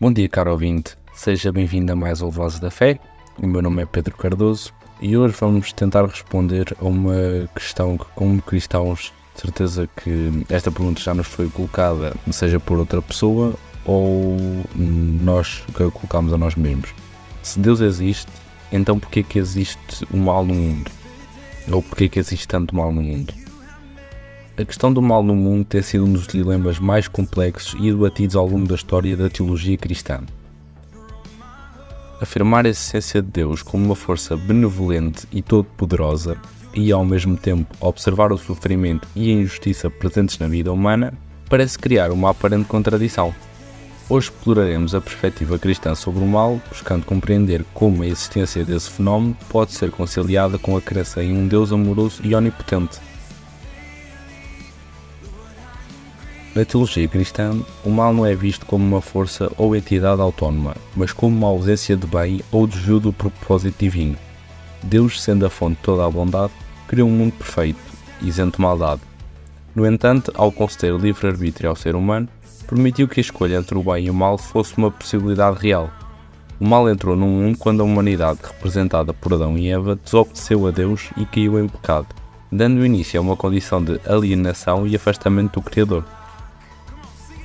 [0.00, 0.96] Bom dia, caro ouvinte.
[1.12, 2.98] Seja bem-vindo a mais um Vozes da Fé.
[3.38, 8.06] O meu nome é Pedro Cardoso e hoje vamos tentar responder a uma questão que,
[8.14, 13.52] como cristãos, certeza que esta pergunta já nos foi colocada, seja por outra pessoa
[13.84, 14.38] ou
[14.74, 16.94] nós que a colocamos a nós mesmos.
[17.42, 18.32] Se Deus existe,
[18.72, 20.90] então porquê que existe o mal no mundo?
[21.70, 23.34] Ou porquê que existe tanto mal no mundo?
[24.60, 28.36] A questão do mal no mundo tem sido um dos dilemas mais complexos e debatidos
[28.36, 30.20] ao longo da história da teologia cristã.
[32.20, 36.36] Afirmar a essência de Deus como uma força benevolente e todo-poderosa
[36.74, 41.14] e, ao mesmo tempo, observar o sofrimento e a injustiça presentes na vida humana
[41.48, 43.34] parece criar uma aparente contradição.
[44.10, 49.34] Hoje exploraremos a perspectiva cristã sobre o mal, buscando compreender como a existência desse fenómeno
[49.48, 53.00] pode ser conciliada com a crença em um Deus amoroso e onipotente
[56.52, 61.12] Na teologia cristã, o mal não é visto como uma força ou entidade autónoma, mas
[61.12, 64.16] como uma ausência de bem ou desvio do propósito divino.
[64.82, 66.52] Deus, sendo a fonte de toda a bondade,
[66.88, 67.78] criou um mundo perfeito,
[68.20, 69.00] isento de maldade.
[69.76, 72.28] No entanto, ao conceder livre-arbítrio ao ser humano,
[72.66, 75.88] permitiu que a escolha entre o bem e o mal fosse uma possibilidade real.
[76.58, 80.72] O mal entrou no mundo quando a humanidade, representada por Adão e Eva, desobedeceu a
[80.72, 82.08] Deus e caiu em pecado,
[82.50, 86.04] dando início a uma condição de alienação e afastamento do Criador.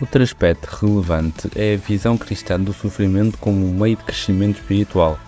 [0.00, 5.18] Outro aspecto relevante é a visão cristã do sofrimento como um meio de crescimento espiritual.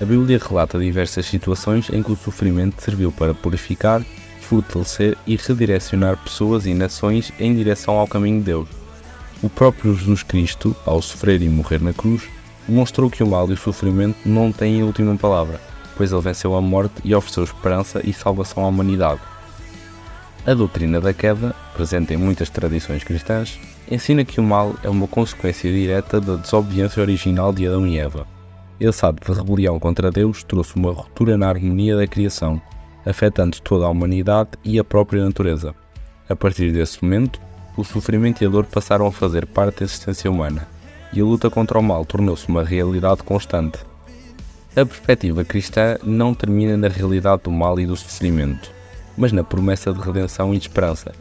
[0.00, 4.02] A Bíblia relata diversas situações em que o sofrimento serviu para purificar,
[4.40, 8.68] fortalecer e redirecionar pessoas e nações em direção ao caminho de Deus.
[9.42, 12.22] O próprio Jesus Cristo, ao sofrer e morrer na cruz,
[12.66, 15.60] mostrou que o mal e o sofrimento não têm a última palavra,
[15.94, 19.20] pois ele venceu a morte e ofereceu esperança e salvação à humanidade.
[20.46, 23.58] A doutrina da queda, presente em muitas tradições cristãs,
[23.90, 28.26] ensina que o mal é uma consequência direta da desobediência original de Adão e Eva.
[28.78, 32.60] Esse ato de rebelião contra Deus trouxe uma ruptura na harmonia da criação,
[33.04, 35.74] afetando toda a humanidade e a própria natureza.
[36.28, 37.40] A partir desse momento,
[37.76, 40.66] o sofrimento e a dor passaram a fazer parte da existência humana,
[41.12, 43.78] e a luta contra o mal tornou-se uma realidade constante.
[44.72, 48.70] A perspectiva cristã não termina na realidade do mal e do sofrimento,
[49.16, 51.12] mas na promessa de redenção e de esperança.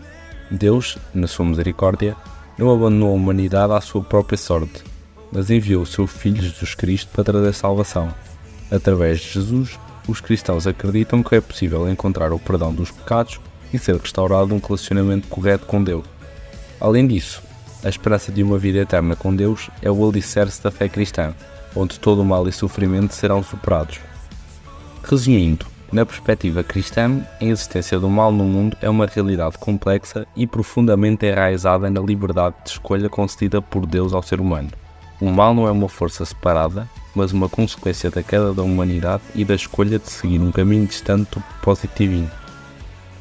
[0.51, 2.15] Deus, na sua misericórdia,
[2.57, 4.83] não abandonou a humanidade à sua própria sorte,
[5.31, 8.13] mas enviou o seu Filho Jesus Cristo para trazer salvação.
[8.71, 13.39] Através de Jesus, os cristãos acreditam que é possível encontrar o perdão dos pecados
[13.73, 16.05] e ser restaurado um relacionamento correto com Deus.
[16.79, 17.41] Além disso,
[17.83, 21.33] a esperança de uma vida eterna com Deus é o alicerce da fé cristã,
[21.75, 23.99] onde todo o mal e sofrimento serão superados.
[25.03, 30.45] Resumindo, na perspectiva cristã, a existência do mal no mundo é uma realidade complexa e
[30.45, 34.67] profundamente enraizada na liberdade de escolha concedida por Deus ao ser humano.
[35.21, 36.85] O mal não é uma força separada,
[37.15, 41.29] mas uma consequência da queda da humanidade e da escolha de seguir um caminho distante
[41.31, 42.29] do propósito divino.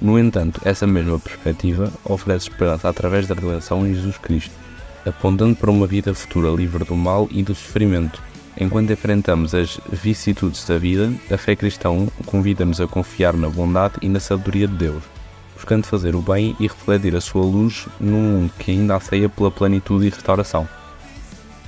[0.03, 4.53] No entanto, essa mesma perspectiva oferece esperança através da redenção em Jesus Cristo,
[5.07, 8.21] apontando para uma vida futura livre do mal e do sofrimento,
[8.57, 14.09] Enquanto enfrentamos as vicissitudes da vida, a fé cristã convida-nos a confiar na bondade e
[14.09, 15.03] na sabedoria de Deus,
[15.55, 19.51] buscando fazer o bem e refletir a sua luz num mundo que ainda anseia pela
[19.51, 20.69] plenitude e restauração.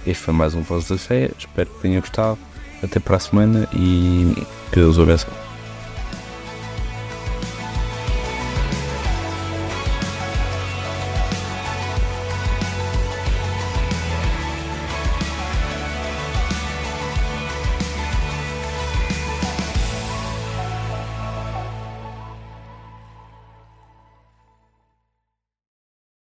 [0.06, 2.38] Este foi mais um Voz da Fé, espero que tenha gostado.
[2.82, 4.34] Até para a semana e
[4.70, 5.45] que Deus o abençoe.